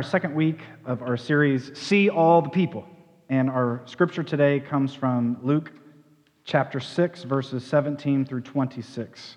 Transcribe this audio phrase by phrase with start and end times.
[0.00, 2.86] our second week of our series, See All the People.
[3.28, 5.72] And our scripture today comes from Luke
[6.42, 9.36] chapter 6, verses 17 through 26.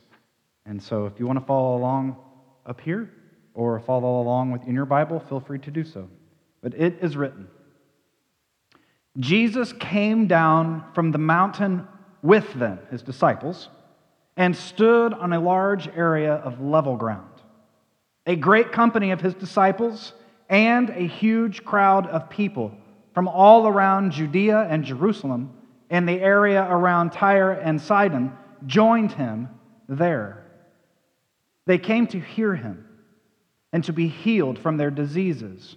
[0.65, 2.15] And so if you want to follow along
[2.65, 3.11] up here
[3.53, 6.07] or follow along within your Bible, feel free to do so.
[6.61, 7.49] But it is written
[9.19, 11.85] Jesus came down from the mountain
[12.21, 13.67] with them, his disciples,
[14.37, 17.27] and stood on a large area of level ground.
[18.25, 20.13] A great company of his disciples
[20.49, 22.71] and a huge crowd of people
[23.13, 25.51] from all around Judea and Jerusalem
[25.89, 28.33] and the area around Tyre and Sidon
[28.65, 29.49] joined him
[29.87, 30.43] there.
[31.65, 32.85] They came to hear him
[33.71, 35.75] and to be healed from their diseases.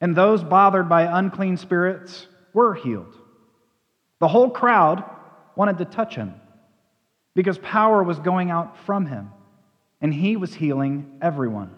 [0.00, 3.14] And those bothered by unclean spirits were healed.
[4.20, 5.04] The whole crowd
[5.56, 6.34] wanted to touch him
[7.34, 9.30] because power was going out from him,
[10.00, 11.74] and he was healing everyone.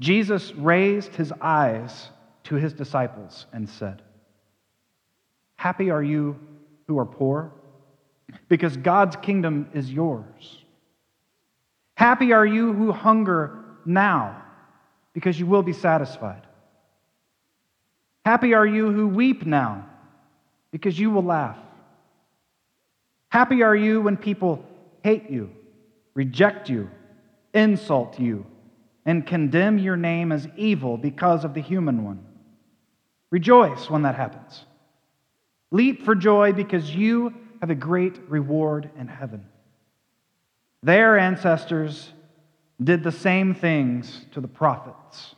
[0.00, 2.08] Jesus raised his eyes
[2.44, 4.02] to his disciples and said,
[5.56, 6.38] Happy are you
[6.88, 7.52] who are poor,
[8.48, 10.64] because God's kingdom is yours.
[11.94, 14.42] Happy are you who hunger now,
[15.12, 16.46] because you will be satisfied.
[18.24, 19.86] Happy are you who weep now,
[20.70, 21.58] because you will laugh.
[23.28, 24.64] Happy are you when people
[25.04, 25.50] hate you,
[26.14, 26.90] reject you,
[27.52, 28.46] insult you,
[29.06, 32.24] and condemn your name as evil because of the human one.
[33.30, 34.64] Rejoice when that happens.
[35.70, 39.44] Leap for joy because you have a great reward in heaven.
[40.82, 42.12] Their ancestors
[42.82, 45.34] did the same things to the prophets.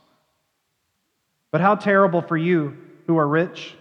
[1.51, 3.75] But how terrible for you who are rich,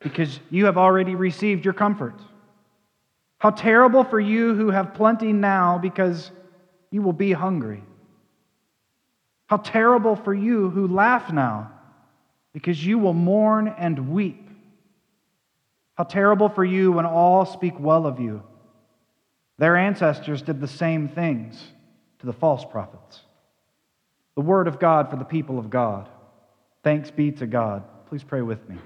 [0.00, 2.20] because you have already received your comfort.
[3.38, 6.30] How terrible for you who have plenty now, because
[6.90, 7.82] you will be hungry.
[9.52, 11.72] How terrible for you who laugh now,
[12.54, 14.48] because you will mourn and weep.
[15.94, 18.44] How terrible for you when all speak well of you.
[19.58, 21.62] Their ancestors did the same things
[22.20, 23.20] to the false prophets.
[24.36, 26.08] The word of God for the people of God.
[26.82, 27.84] Thanks be to God.
[28.06, 28.78] Please pray with me.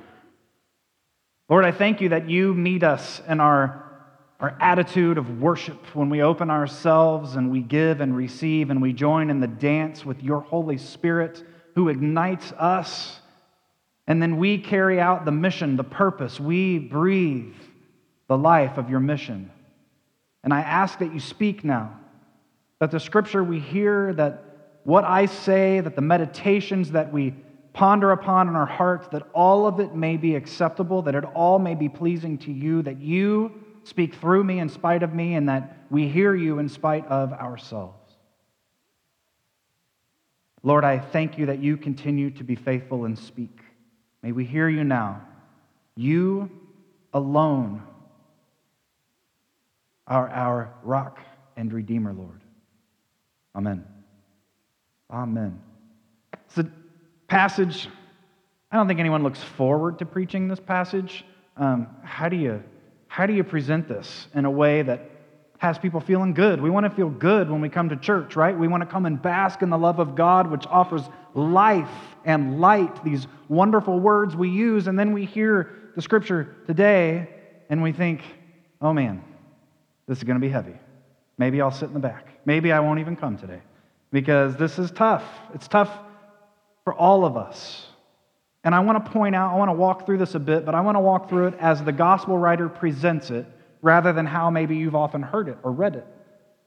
[1.49, 3.86] Lord, I thank you that you meet us in our,
[4.39, 8.93] our attitude of worship when we open ourselves and we give and receive and we
[8.93, 11.43] join in the dance with your Holy Spirit
[11.75, 13.21] who ignites us.
[14.07, 16.39] And then we carry out the mission, the purpose.
[16.39, 17.55] We breathe
[18.29, 19.51] the life of your mission.
[20.45, 21.99] And I ask that you speak now,
[22.79, 24.45] that the scripture we hear, that
[24.85, 27.35] what I say, that the meditations that we
[27.73, 31.59] ponder upon in our hearts, that all of it may be acceptable, that it all
[31.59, 35.49] may be pleasing to you, that you speak through me in spite of me, and
[35.49, 38.13] that we hear you in spite of ourselves.
[40.63, 43.61] Lord, I thank you that you continue to be faithful and speak.
[44.23, 45.23] May we hear you now.
[45.95, 46.51] You
[47.15, 47.83] alone
[50.09, 51.21] are our rock
[51.57, 52.41] and redeemer, Lord.
[53.55, 53.85] Amen.
[55.11, 55.61] Amen.
[56.47, 56.69] It's a
[57.29, 57.89] passage,
[58.71, 61.25] I don't think anyone looks forward to preaching this passage.
[61.57, 62.63] Um, how, do you,
[63.09, 65.11] how do you present this in a way that
[65.59, 66.61] has people feeling good?
[66.61, 68.57] We want to feel good when we come to church, right?
[68.57, 71.03] We want to come and bask in the love of God, which offers
[71.35, 71.89] life
[72.25, 74.87] and light, these wonderful words we use.
[74.87, 77.29] And then we hear the scripture today
[77.71, 78.23] and we think,
[78.81, 79.23] oh man,
[80.07, 80.75] this is going to be heavy.
[81.39, 82.27] Maybe I'll sit in the back.
[82.45, 83.61] Maybe I won't even come today
[84.13, 85.25] because this is tough.
[85.55, 85.91] It's tough
[86.85, 87.87] for all of us.
[88.67, 90.75] And I want to point out, I want to walk through this a bit, but
[90.75, 93.47] I want to walk through it as the gospel writer presents it
[93.81, 96.07] rather than how maybe you've often heard it or read it.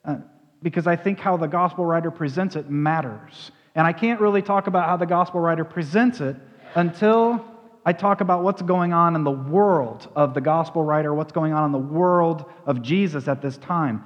[0.06, 0.16] Uh,
[0.64, 3.52] because I think how the gospel writer presents it matters.
[3.76, 6.38] And I can't really talk about how the gospel writer presents it
[6.75, 7.44] until
[7.86, 11.52] I talk about what's going on in the world of the gospel writer, what's going
[11.52, 14.06] on in the world of Jesus at this time.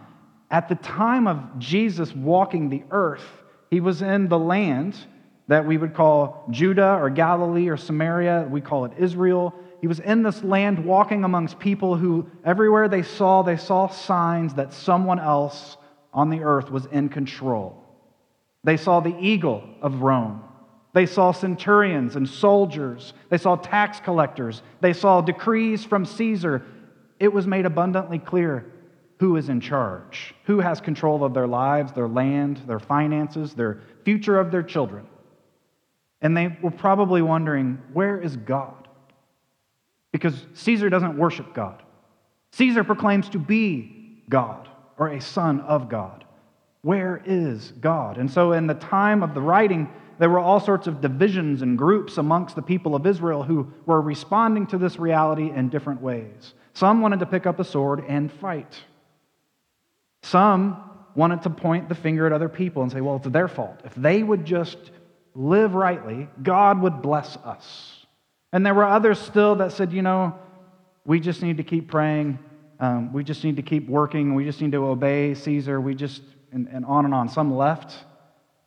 [0.49, 4.97] At the time of Jesus walking the earth, he was in the land
[5.47, 8.47] that we would call Judah or Galilee or Samaria.
[8.49, 9.53] We call it Israel.
[9.81, 14.53] He was in this land walking amongst people who, everywhere they saw, they saw signs
[14.53, 15.77] that someone else
[16.13, 17.83] on the earth was in control.
[18.63, 20.43] They saw the eagle of Rome.
[20.93, 23.13] They saw centurions and soldiers.
[23.29, 24.61] They saw tax collectors.
[24.79, 26.63] They saw decrees from Caesar.
[27.19, 28.65] It was made abundantly clear
[29.19, 33.81] who is in charge, who has control of their lives, their land, their finances, their
[34.05, 35.07] future of their children.
[36.23, 38.87] And they were probably wondering, where is God?
[40.13, 41.83] Because Caesar doesn't worship God.
[42.53, 46.23] Caesar proclaims to be God or a son of God.
[46.81, 48.17] Where is God?
[48.17, 49.89] And so, in the time of the writing,
[50.19, 54.01] there were all sorts of divisions and groups amongst the people of Israel who were
[54.01, 56.53] responding to this reality in different ways.
[56.73, 58.81] Some wanted to pick up a sword and fight.
[60.21, 63.81] Some wanted to point the finger at other people and say, well, it's their fault.
[63.83, 64.91] If they would just
[65.35, 68.05] live rightly, God would bless us.
[68.51, 70.37] And there were others still that said, you know,
[71.05, 72.39] we just need to keep praying.
[72.79, 74.35] Um, we just need to keep working.
[74.35, 75.81] We just need to obey Caesar.
[75.81, 76.21] We just,
[76.51, 77.29] and, and on and on.
[77.29, 78.05] Some left.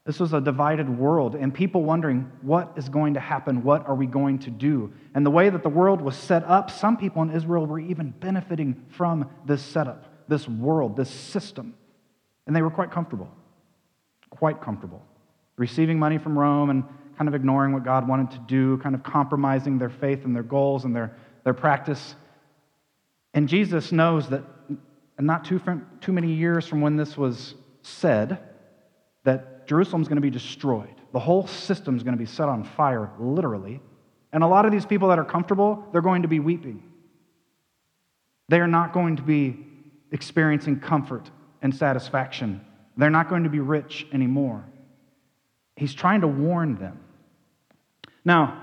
[0.07, 3.65] This was a divided world, and people wondering, what is going to happen?
[3.65, 4.93] What are we going to do?
[5.17, 8.11] And the way that the world was set up, some people in Israel were even
[8.21, 11.75] benefiting from this setup, this world, this system.
[12.47, 13.29] And they were quite comfortable,
[14.31, 15.05] quite comfortable,
[15.57, 16.85] receiving money from Rome and
[17.17, 20.43] kind of ignoring what God wanted to do, kind of compromising their faith and their
[20.43, 22.15] goals and their, their practice.
[23.33, 24.43] And Jesus knows that
[25.19, 25.61] not too,
[26.01, 28.39] too many years from when this was said,
[29.25, 30.95] that Jerusalem's going to be destroyed.
[31.13, 33.81] The whole system's going to be set on fire, literally.
[34.33, 36.83] And a lot of these people that are comfortable, they're going to be weeping.
[38.49, 39.67] They are not going to be
[40.13, 41.31] experiencing comfort
[41.63, 42.65] and satisfaction.
[42.97, 44.65] They're not going to be rich anymore.
[45.77, 47.01] He's trying to warn them.
[48.25, 48.63] Now,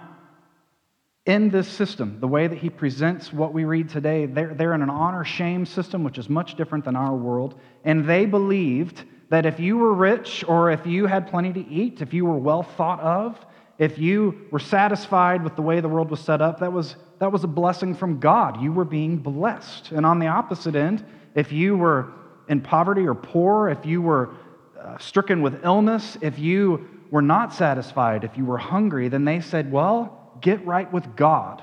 [1.25, 4.81] in this system, the way that he presents what we read today, they're, they're in
[4.81, 7.59] an honor shame system, which is much different than our world.
[7.85, 12.01] And they believed that if you were rich or if you had plenty to eat,
[12.01, 13.39] if you were well thought of,
[13.77, 17.31] if you were satisfied with the way the world was set up, that was, that
[17.31, 18.61] was a blessing from God.
[18.61, 19.91] You were being blessed.
[19.91, 21.05] And on the opposite end,
[21.35, 22.11] if you were
[22.49, 24.35] in poverty or poor, if you were
[24.79, 29.39] uh, stricken with illness, if you were not satisfied, if you were hungry, then they
[29.39, 31.61] said, well, get right with God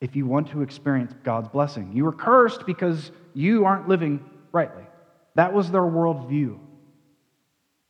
[0.00, 1.90] if you want to experience God's blessing.
[1.92, 4.84] You are cursed because you aren't living rightly.
[5.34, 6.56] That was their worldview.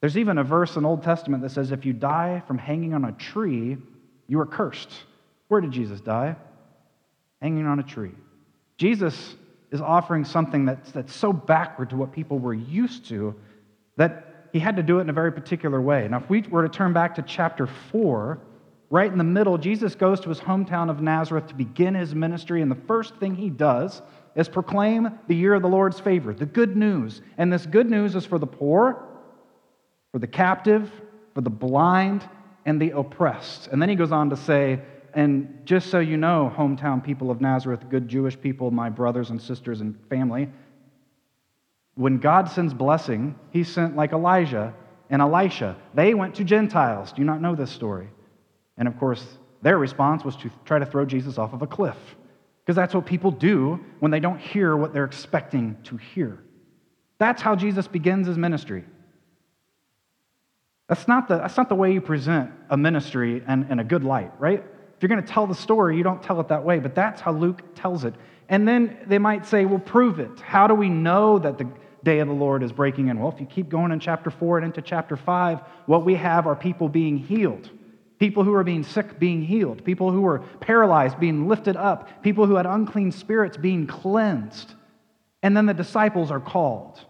[0.00, 3.04] There's even a verse in Old Testament that says, if you die from hanging on
[3.04, 3.76] a tree,
[4.26, 4.90] you are cursed.
[5.48, 6.34] Where did Jesus die?
[7.42, 8.14] Hanging on a tree.
[8.78, 9.36] Jesus
[9.70, 13.34] is offering something that's, that's so backward to what people were used to
[13.98, 16.06] that he had to do it in a very particular way.
[16.06, 18.38] Now, if we were to turn back to chapter 4,
[18.88, 22.62] right in the middle, Jesus goes to his hometown of Nazareth to begin his ministry,
[22.62, 24.00] and the first thing he does
[24.36, 27.20] is proclaim the year of the Lord's favor, the good news.
[27.36, 29.04] And this good news is for the poor,
[30.12, 30.88] for the captive,
[31.34, 32.24] for the blind,
[32.64, 33.66] and the oppressed.
[33.72, 34.80] And then he goes on to say,
[35.14, 39.42] and just so you know, hometown people of Nazareth, good Jewish people, my brothers and
[39.42, 40.48] sisters and family,
[41.94, 44.74] when God sends blessing, he sent like Elijah
[45.10, 45.76] and Elisha.
[45.94, 47.12] They went to Gentiles.
[47.12, 48.08] Do you not know this story?
[48.76, 49.24] And of course,
[49.62, 51.96] their response was to try to throw Jesus off of a cliff,
[52.64, 56.38] because that's what people do when they don't hear what they're expecting to hear.
[57.18, 58.84] That's how Jesus begins his ministry.
[60.88, 64.04] That's not the, that's not the way you present a ministry and, and a good
[64.04, 64.58] light, right?
[64.96, 67.20] If you're going to tell the story, you don't tell it that way, but that's
[67.20, 68.14] how Luke tells it.
[68.48, 70.40] And then they might say, well, prove it.
[70.40, 71.68] How do we know that the
[72.04, 73.18] day of the Lord is breaking in?
[73.18, 76.46] Well, if you keep going in chapter 4 and into chapter 5, what we have
[76.46, 77.70] are people being healed.
[78.18, 79.84] People who are being sick being healed.
[79.84, 82.22] People who were paralyzed being lifted up.
[82.22, 84.74] People who had unclean spirits being cleansed.
[85.42, 87.00] And then the disciples are called.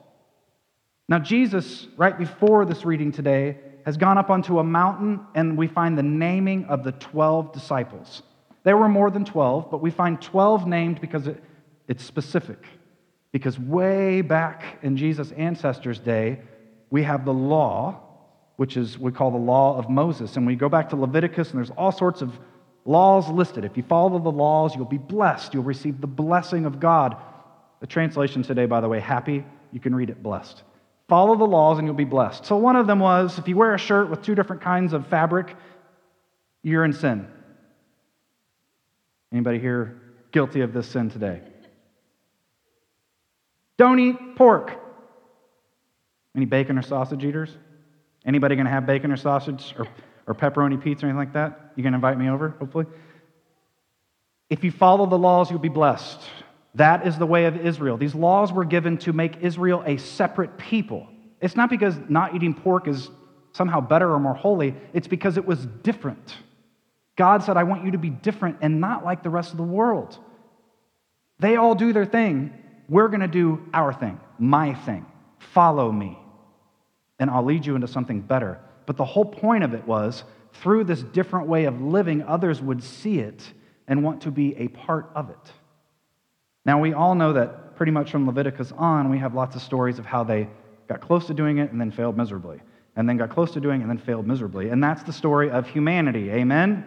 [1.08, 5.66] Now, Jesus, right before this reading today, has gone up onto a mountain, and we
[5.66, 8.22] find the naming of the 12 disciples.
[8.62, 11.42] There were more than 12, but we find 12 named because it,
[11.86, 12.64] it's specific.
[13.34, 16.38] Because way back in Jesus' ancestors' day,
[16.88, 18.00] we have the law,
[18.54, 20.36] which is we call the law of Moses.
[20.36, 22.32] And we go back to Leviticus, and there's all sorts of
[22.84, 23.64] laws listed.
[23.64, 25.52] If you follow the laws, you'll be blessed.
[25.52, 27.16] You'll receive the blessing of God.
[27.80, 30.62] The translation today, by the way, happy, you can read it blessed.
[31.08, 32.46] Follow the laws and you'll be blessed.
[32.46, 35.08] So one of them was if you wear a shirt with two different kinds of
[35.08, 35.56] fabric,
[36.62, 37.26] you're in sin.
[39.32, 40.00] Anybody here
[40.30, 41.42] guilty of this sin today?
[43.76, 44.80] Don't eat pork.
[46.36, 47.56] Any bacon or sausage eaters?
[48.24, 49.86] Anybody going to have bacon or sausage or,
[50.26, 51.72] or pepperoni pizza or anything like that?
[51.76, 52.86] You going to invite me over, hopefully?
[54.50, 56.20] If you follow the laws, you'll be blessed.
[56.74, 57.96] That is the way of Israel.
[57.96, 61.06] These laws were given to make Israel a separate people.
[61.40, 63.10] It's not because not eating pork is
[63.52, 66.36] somehow better or more holy, it's because it was different.
[67.16, 69.62] God said, I want you to be different and not like the rest of the
[69.62, 70.18] world.
[71.38, 72.52] They all do their thing.
[72.88, 75.06] We're going to do our thing, my thing.
[75.38, 76.18] Follow me,
[77.18, 78.60] and I'll lead you into something better.
[78.86, 80.24] But the whole point of it was
[80.54, 83.42] through this different way of living, others would see it
[83.88, 85.52] and want to be a part of it.
[86.64, 89.98] Now, we all know that pretty much from Leviticus on, we have lots of stories
[89.98, 90.48] of how they
[90.88, 92.60] got close to doing it and then failed miserably.
[92.96, 94.68] and then got close to doing it and then failed miserably.
[94.68, 96.30] And that's the story of humanity.
[96.30, 96.86] Amen?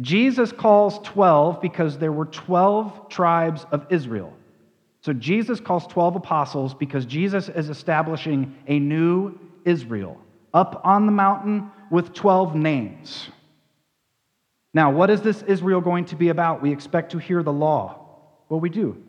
[0.00, 4.32] Jesus calls 12 because there were 12 tribes of Israel.
[5.00, 10.20] So Jesus calls 12 apostles because Jesus is establishing a new Israel
[10.52, 13.28] up on the mountain with 12 names.
[14.74, 16.62] Now, what is this Israel going to be about?
[16.62, 18.06] We expect to hear the law.
[18.48, 19.02] Well, we do.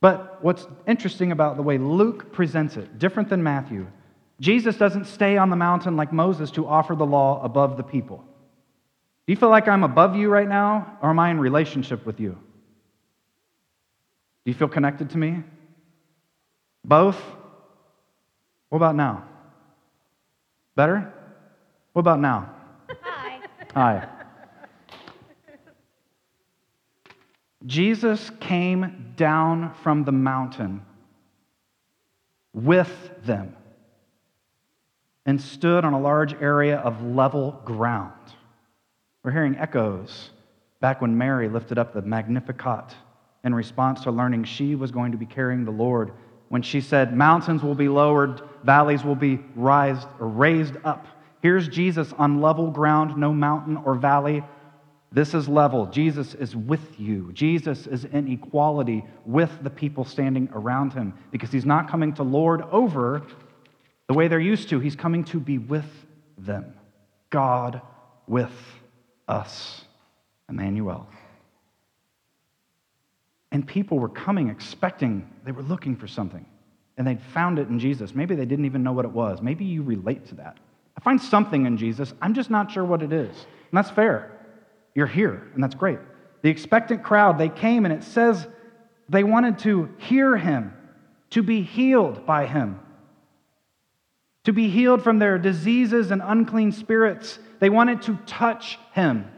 [0.00, 3.86] But what's interesting about the way Luke presents it, different than Matthew,
[4.40, 8.18] Jesus doesn't stay on the mountain like Moses to offer the law above the people.
[9.26, 12.20] Do you feel like I'm above you right now, or am I in relationship with
[12.20, 12.38] you?
[14.44, 15.42] Do you feel connected to me?
[16.84, 17.20] Both?
[18.68, 19.24] What about now?
[20.76, 21.12] Better?
[21.92, 22.50] What about now?
[23.00, 23.40] Hi.
[23.74, 24.08] Hi.
[27.64, 30.82] Jesus came down from the mountain
[32.52, 32.92] with
[33.24, 33.56] them
[35.24, 38.12] and stood on a large area of level ground.
[39.22, 40.30] We're hearing echoes
[40.80, 42.94] back when Mary lifted up the Magnificat
[43.44, 46.12] in response to learning she was going to be carrying the Lord
[46.48, 51.06] when she said, Mountains will be lowered, valleys will be raised, or raised up.
[51.42, 54.42] Here's Jesus on level ground, no mountain or valley.
[55.12, 55.86] This is level.
[55.86, 57.30] Jesus is with you.
[57.32, 62.22] Jesus is in equality with the people standing around him because he's not coming to
[62.22, 63.22] lord over
[64.08, 64.80] the way they're used to.
[64.80, 65.86] He's coming to be with
[66.36, 66.74] them.
[67.30, 67.80] God
[68.26, 68.52] with
[69.28, 69.84] us.
[70.48, 71.08] Emmanuel.
[73.54, 76.44] And people were coming expecting, they were looking for something.
[76.98, 78.12] And they'd found it in Jesus.
[78.12, 79.40] Maybe they didn't even know what it was.
[79.40, 80.58] Maybe you relate to that.
[80.98, 83.30] I find something in Jesus, I'm just not sure what it is.
[83.30, 84.32] And that's fair.
[84.96, 86.00] You're here, and that's great.
[86.42, 88.44] The expectant crowd, they came, and it says
[89.08, 90.72] they wanted to hear him,
[91.30, 92.80] to be healed by him,
[94.44, 97.38] to be healed from their diseases and unclean spirits.
[97.60, 99.30] They wanted to touch him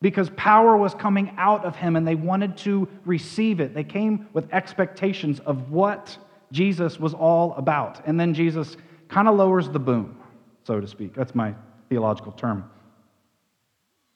[0.00, 3.74] because power was coming out of him and they wanted to receive it.
[3.74, 6.16] They came with expectations of what
[6.52, 8.06] Jesus was all about.
[8.06, 8.76] And then Jesus
[9.08, 10.18] kind of lowers the boom,
[10.64, 11.14] so to speak.
[11.14, 11.54] That's my
[11.88, 12.70] theological term.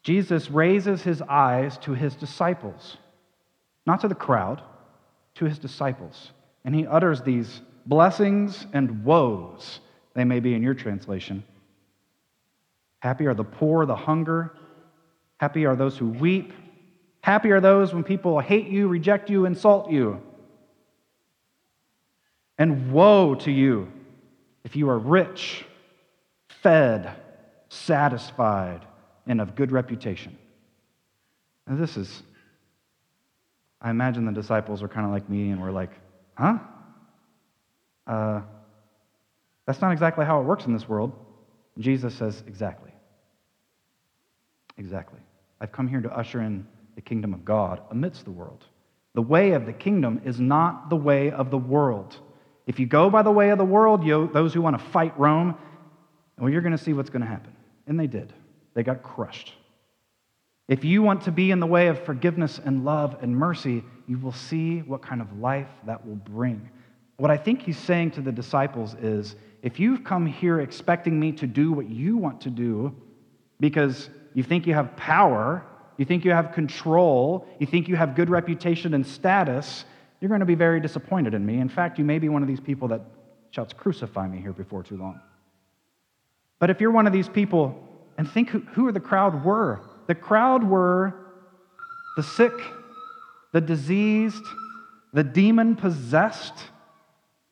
[0.03, 2.99] Jesus raises his eyes to his disciples,
[3.87, 4.63] not to the crowd,
[5.37, 6.31] to his disciples.
[6.65, 9.81] And he utters these blessings and woes,
[10.15, 11.43] they may be in your translation.
[13.01, 14.57] Happy are the poor, the hunger.
[15.45, 16.55] Happy are those who weep.
[17.21, 20.23] Happy are those when people hate you, reject you, insult you.
[22.57, 23.93] And woe to you
[24.65, 25.67] if you are rich,
[26.49, 27.15] fed,
[27.69, 28.87] satisfied,
[29.27, 30.35] and of good reputation.
[31.67, 32.23] Now, this is,
[33.83, 35.91] I imagine the disciples are kind of like me and we're like,
[36.39, 36.59] huh?
[38.07, 38.41] Uh,
[39.67, 41.13] that's not exactly how it works in this world.
[41.79, 42.93] Jesus says, exactly.
[44.79, 45.21] Exactly.
[45.65, 48.67] I've come here to usher in the kingdom of God amidst the world.
[49.15, 52.19] The way of the kingdom is not the way of the world.
[52.67, 55.19] If you go by the way of the world, you, those who want to fight
[55.19, 55.57] Rome,
[56.39, 57.57] well, you're going to see what's going to happen.
[57.87, 58.35] And they did.
[58.75, 59.55] They got crushed.
[60.69, 64.19] If you want to be in the way of forgiveness and love and mercy, you
[64.19, 66.69] will see what kind of life that will bring.
[67.17, 71.33] What I think he's saying to the disciples is if you've come here expecting me
[71.33, 72.95] to do what you want to do
[73.61, 75.65] because you think you have power,
[75.97, 79.85] you think you have control, you think you have good reputation and status,
[80.21, 81.59] you're going to be very disappointed in me.
[81.59, 83.03] In fact, you may be one of these people that
[83.51, 85.21] shouts, Crucify me here before too long.
[86.59, 87.81] But if you're one of these people,
[88.17, 89.81] and think who, who the crowd were.
[90.07, 91.15] The crowd were
[92.17, 92.53] the sick,
[93.53, 94.45] the diseased,
[95.13, 96.55] the demon possessed.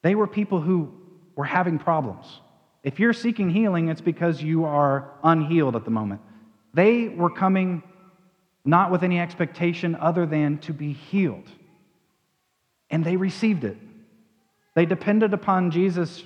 [0.03, 0.93] They were people who
[1.37, 2.27] were having problems.
[2.83, 6.21] If you're seeking healing, it's because you are unhealed at the moment.
[6.75, 7.83] They were coming
[8.65, 11.49] not with any expectation other than to be healed.
[12.91, 13.77] And they received it.
[14.75, 16.23] They depended upon Jesus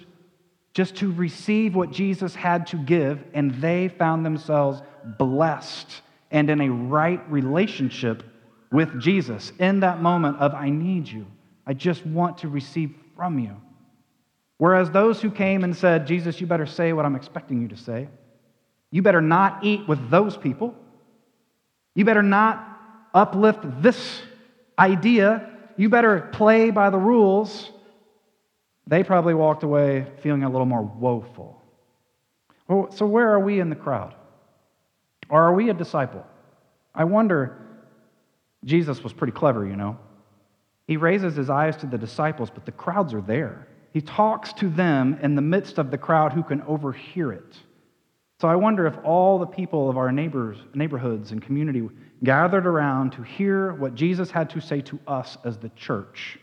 [0.74, 4.82] just to receive what Jesus had to give, and they found themselves
[5.18, 8.22] blessed and in a right relationship
[8.70, 11.26] with Jesus in that moment of, I need you.
[11.66, 13.56] I just want to receive from you.
[14.58, 17.76] Whereas those who came and said, Jesus, you better say what I'm expecting you to
[17.76, 18.08] say.
[18.90, 20.74] You better not eat with those people.
[21.94, 22.64] You better not
[23.12, 24.22] uplift this
[24.78, 25.50] idea.
[25.76, 27.70] You better play by the rules.
[28.86, 31.62] They probably walked away feeling a little more woeful.
[32.68, 34.14] So, where are we in the crowd?
[35.28, 36.24] Or are we a disciple?
[36.94, 37.56] I wonder,
[38.64, 39.98] Jesus was pretty clever, you know.
[40.86, 43.68] He raises his eyes to the disciples, but the crowds are there.
[43.92, 47.56] He talks to them in the midst of the crowd who can overhear it.
[48.40, 51.88] So I wonder if all the people of our neighbors, neighborhoods and community
[52.22, 56.38] gathered around to hear what Jesus had to say to us as the church,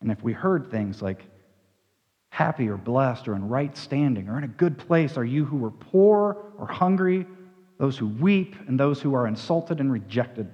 [0.00, 1.24] and if we heard things like,
[2.30, 5.64] happy or blessed or in right standing or in a good place are you who
[5.64, 7.26] are poor or hungry,
[7.78, 10.48] those who weep, and those who are insulted and rejected.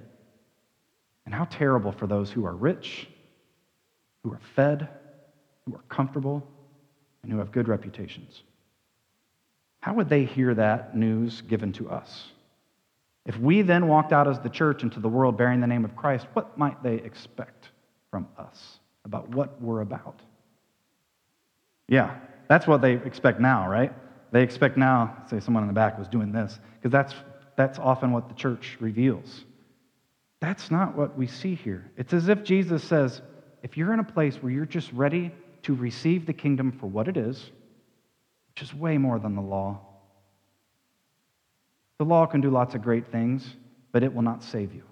[1.25, 3.07] And how terrible for those who are rich,
[4.23, 4.87] who are fed,
[5.65, 6.47] who are comfortable,
[7.23, 8.43] and who have good reputations.
[9.85, 12.23] How would they hear that news given to us?
[13.23, 15.95] If we then walked out as the church into the world bearing the name of
[15.95, 17.69] Christ, what might they expect
[18.09, 20.19] from us about what we're about?
[21.87, 22.17] Yeah,
[22.49, 23.93] that's what they expect now, right?
[24.31, 27.13] They expect now, say someone in the back was doing this, because that's,
[27.55, 29.45] that's often what the church reveals.
[30.39, 31.91] That's not what we see here.
[31.95, 33.21] It's as if Jesus says,
[33.61, 37.07] if you're in a place where you're just ready to receive the kingdom for what
[37.07, 37.51] it is,
[38.55, 39.77] which is way more than the law,
[41.97, 43.45] the law can do lots of great things,
[43.91, 44.83] but it will not save you.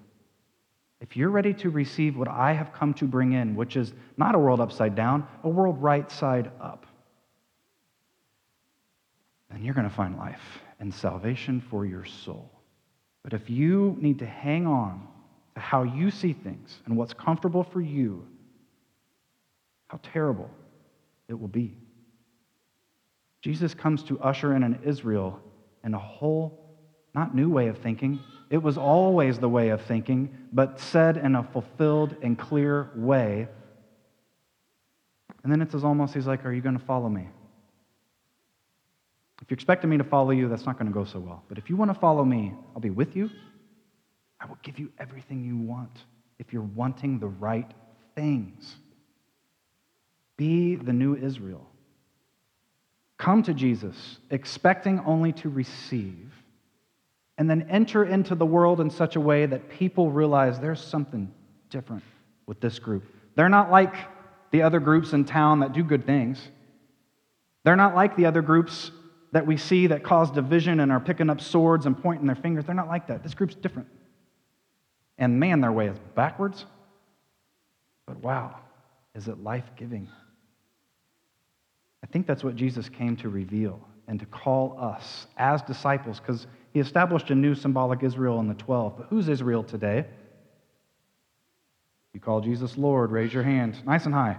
[1.00, 4.34] If you're ready to receive what I have come to bring in, which is not
[4.34, 6.86] a world upside down, a world right side up,
[9.50, 10.40] then you're going to find life
[10.80, 12.50] and salvation for your soul.
[13.22, 15.06] But if you need to hang on
[15.54, 18.26] to how you see things and what's comfortable for you,
[19.88, 20.50] how terrible
[21.28, 21.76] it will be.
[23.44, 25.38] Jesus comes to usher in an Israel
[25.82, 26.66] and a whole
[27.14, 28.18] not new way of thinking.
[28.48, 33.46] It was always the way of thinking, but said in a fulfilled and clear way.
[35.42, 37.28] And then it's as almost, he's like, Are you going to follow me?
[39.42, 41.44] If you're expecting me to follow you, that's not going to go so well.
[41.46, 43.28] But if you want to follow me, I'll be with you.
[44.40, 46.04] I will give you everything you want
[46.38, 47.70] if you're wanting the right
[48.14, 48.76] things.
[50.38, 51.68] Be the new Israel.
[53.18, 56.32] Come to Jesus, expecting only to receive
[57.38, 61.32] and then enter into the world in such a way that people realize there's something
[61.70, 62.04] different
[62.46, 63.04] with this group.
[63.34, 63.94] They're not like
[64.50, 66.40] the other groups in town that do good things.
[67.64, 68.90] They're not like the other groups
[69.32, 72.66] that we see that cause division and are picking up swords and pointing their fingers.
[72.66, 73.24] They're not like that.
[73.24, 73.88] This group's different.
[75.18, 76.66] And man, their way is backwards.
[78.06, 78.60] But wow,
[79.14, 80.08] is it life giving?
[82.04, 86.46] I think that's what Jesus came to reveal and to call us as disciples because
[86.74, 88.98] he established a new symbolic Israel in the 12.
[88.98, 90.04] But who's Israel today?
[92.12, 93.82] You call Jesus Lord, raise your hand.
[93.86, 94.36] Nice and high.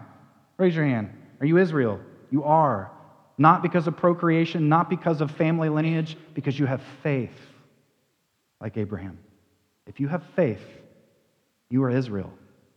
[0.60, 1.10] Raise your hand.
[1.39, 1.99] Are you Israel?
[2.30, 2.91] You are.
[3.39, 7.34] Not because of procreation, not because of family lineage, because you have faith,
[8.62, 9.17] like Abraham.
[9.88, 10.62] If you have faith,
[11.71, 12.32] you are Israel.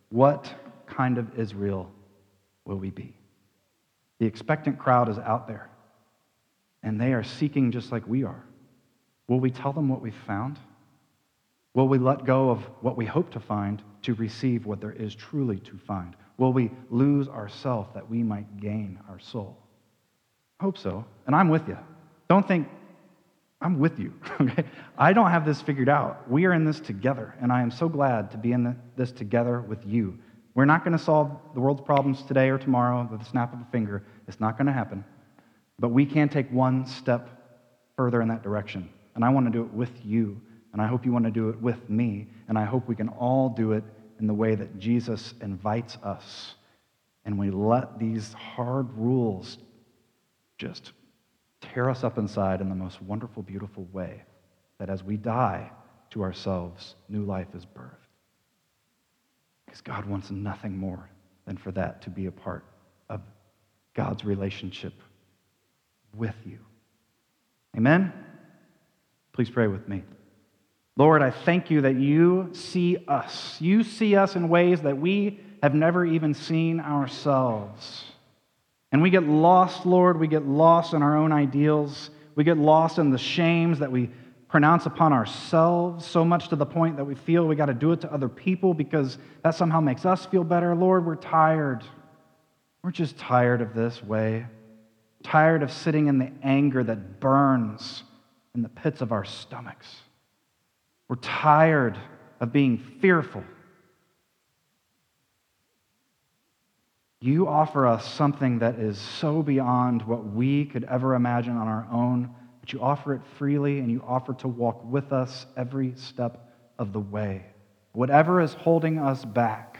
[0.08, 0.52] What
[0.86, 1.92] kind of Israel
[2.64, 3.17] will we be?
[4.18, 5.68] The expectant crowd is out there,
[6.82, 8.44] and they are seeking just like we are.
[9.28, 10.58] Will we tell them what we've found?
[11.74, 15.14] Will we let go of what we hope to find to receive what there is
[15.14, 16.16] truly to find?
[16.38, 19.56] Will we lose ourself that we might gain our soul?
[20.60, 21.04] I hope so.
[21.26, 21.78] And I'm with you.
[22.28, 22.68] Don't think
[23.60, 24.12] I'm with you.
[24.40, 24.64] Okay?
[24.96, 26.30] I don't have this figured out.
[26.30, 29.60] We are in this together, and I am so glad to be in this together
[29.60, 30.18] with you.
[30.58, 33.60] We're not going to solve the world's problems today or tomorrow with the snap of
[33.60, 34.02] a finger.
[34.26, 35.04] It's not going to happen.
[35.78, 37.28] But we can take one step
[37.94, 38.90] further in that direction.
[39.14, 40.40] And I want to do it with you.
[40.72, 42.26] And I hope you want to do it with me.
[42.48, 43.84] And I hope we can all do it
[44.18, 46.56] in the way that Jesus invites us.
[47.24, 49.58] And we let these hard rules
[50.58, 50.90] just
[51.60, 54.24] tear us up inside in the most wonderful, beautiful way.
[54.80, 55.70] That as we die
[56.10, 57.97] to ourselves, new life is birthed.
[59.68, 61.10] Because God wants nothing more
[61.44, 62.64] than for that to be a part
[63.10, 63.20] of
[63.92, 64.94] God's relationship
[66.16, 66.58] with you.
[67.76, 68.10] Amen?
[69.34, 70.04] Please pray with me.
[70.96, 73.60] Lord, I thank you that you see us.
[73.60, 78.04] You see us in ways that we have never even seen ourselves.
[78.90, 80.18] And we get lost, Lord.
[80.18, 82.08] We get lost in our own ideals.
[82.34, 84.10] We get lost in the shames that we
[84.48, 87.92] pronounce upon ourselves, so much to the point that we feel we got to do
[87.92, 90.74] it to other people because that somehow makes us feel better.
[90.74, 91.84] Lord, we're tired.
[92.82, 94.46] We're just tired of this way,
[95.22, 98.04] tired of sitting in the anger that burns
[98.54, 99.86] in the pits of our stomachs.
[101.08, 101.98] We're tired
[102.40, 103.44] of being fearful.
[107.20, 111.86] You offer us something that is so beyond what we could ever imagine on our
[111.90, 112.34] own,
[112.68, 116.92] but you offer it freely and you offer to walk with us every step of
[116.92, 117.46] the way.
[117.92, 119.78] Whatever is holding us back,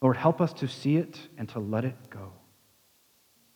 [0.00, 2.32] Lord, help us to see it and to let it go.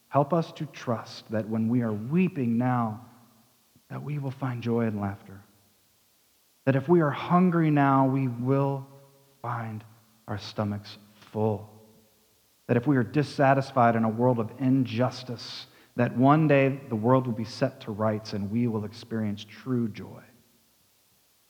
[0.08, 3.06] Help us to trust that when we are weeping now,
[3.88, 5.40] that we will find joy and laughter.
[6.66, 8.86] That if we are hungry now, we will
[9.40, 9.82] find
[10.28, 10.98] our stomachs
[11.32, 11.70] full.
[12.66, 17.26] That if we are dissatisfied in a world of injustice, that one day the world
[17.26, 20.22] will be set to rights and we will experience true joy.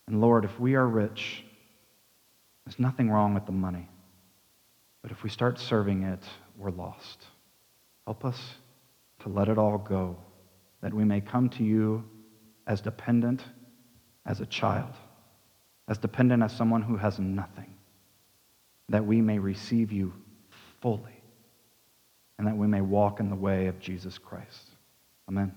[0.07, 1.45] And Lord, if we are rich,
[2.65, 3.89] there's nothing wrong with the money.
[5.03, 6.23] But if we start serving it,
[6.57, 7.25] we're lost.
[8.07, 8.39] Help us
[9.21, 10.17] to let it all go,
[10.83, 12.05] that we may come to you
[12.67, 13.43] as dependent
[14.27, 14.93] as a child,
[15.89, 17.75] as dependent as someone who has nothing,
[18.89, 20.13] that we may receive you
[20.81, 21.20] fully,
[22.41, 24.71] and that we may walk in the way of Jesus Christ.
[25.29, 25.53] Amen.